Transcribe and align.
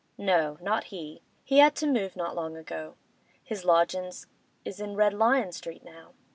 No, 0.17 0.57
not 0.61 0.85
he. 0.85 1.21
He 1.43 1.59
had 1.59 1.75
to 1.75 1.85
move 1.85 2.15
not 2.15 2.35
long 2.35 2.57
ago; 2.57 2.95
his 3.43 3.63
lodgin's 3.65 4.25
is 4.65 4.79
in 4.79 4.95
Red 4.95 5.13
Lion 5.13 5.51
Street 5.51 5.83
now. 5.83 6.13